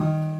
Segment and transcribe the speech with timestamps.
[0.00, 0.33] うん。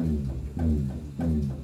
[0.00, 1.59] Mm-hmm.